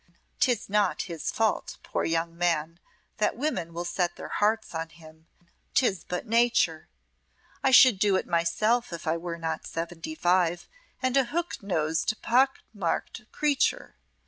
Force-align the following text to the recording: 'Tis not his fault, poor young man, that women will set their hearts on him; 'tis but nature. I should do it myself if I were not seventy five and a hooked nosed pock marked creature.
'Tis 0.39 0.67
not 0.67 1.03
his 1.03 1.29
fault, 1.31 1.77
poor 1.83 2.03
young 2.03 2.35
man, 2.35 2.79
that 3.17 3.37
women 3.37 3.71
will 3.71 3.85
set 3.85 4.15
their 4.15 4.29
hearts 4.29 4.73
on 4.73 4.89
him; 4.89 5.27
'tis 5.75 6.03
but 6.03 6.25
nature. 6.25 6.89
I 7.63 7.69
should 7.69 7.99
do 7.99 8.15
it 8.15 8.25
myself 8.25 8.91
if 8.91 9.05
I 9.05 9.15
were 9.17 9.37
not 9.37 9.67
seventy 9.67 10.15
five 10.15 10.67
and 11.03 11.15
a 11.15 11.25
hooked 11.25 11.61
nosed 11.61 12.19
pock 12.23 12.61
marked 12.73 13.31
creature. 13.31 13.95